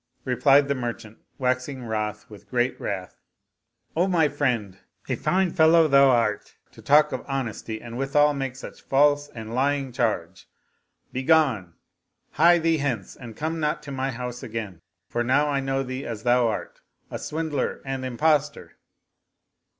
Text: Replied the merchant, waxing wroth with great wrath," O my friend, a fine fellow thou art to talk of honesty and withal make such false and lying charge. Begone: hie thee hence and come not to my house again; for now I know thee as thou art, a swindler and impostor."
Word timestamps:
Replied 0.25 0.67
the 0.67 0.73
merchant, 0.73 1.19
waxing 1.37 1.83
wroth 1.83 2.27
with 2.27 2.49
great 2.49 2.81
wrath," 2.81 3.19
O 3.95 4.07
my 4.07 4.29
friend, 4.29 4.79
a 5.07 5.15
fine 5.15 5.51
fellow 5.53 5.87
thou 5.87 6.09
art 6.09 6.55
to 6.71 6.81
talk 6.81 7.11
of 7.11 7.23
honesty 7.27 7.79
and 7.79 7.99
withal 7.99 8.33
make 8.33 8.55
such 8.55 8.81
false 8.81 9.27
and 9.29 9.53
lying 9.53 9.91
charge. 9.91 10.47
Begone: 11.13 11.73
hie 12.31 12.57
thee 12.57 12.77
hence 12.77 13.15
and 13.15 13.37
come 13.37 13.59
not 13.59 13.83
to 13.83 13.91
my 13.91 14.09
house 14.09 14.41
again; 14.41 14.81
for 15.07 15.23
now 15.23 15.49
I 15.49 15.59
know 15.59 15.83
thee 15.83 16.03
as 16.03 16.23
thou 16.23 16.47
art, 16.47 16.81
a 17.11 17.19
swindler 17.19 17.79
and 17.85 18.03
impostor." 18.03 18.77